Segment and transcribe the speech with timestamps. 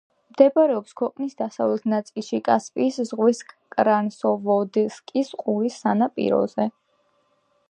[0.33, 3.43] მდებარეობს ქვეყნის დასავლეთ ნაწილში, კასპიის ზღვის
[3.77, 6.73] კრასნოვოდსკის ყურის სანაპიროზე.